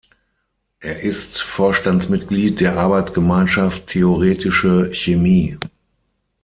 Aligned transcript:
Er 0.79 1.01
ist 1.01 1.39
Vorstandsmitglied 1.39 2.59
der 2.59 2.75
Arbeitsgemeinschaft 2.77 3.85
Theoretische 3.85 4.89
Chemie. 4.95 5.59